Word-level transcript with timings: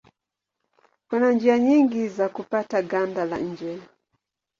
Kuna 1.09 1.31
njia 1.31 1.59
nyingi 1.59 2.07
za 2.09 2.29
kupata 2.29 2.81
ganda 2.81 3.25
la 3.25 3.37
nje. 3.37 3.81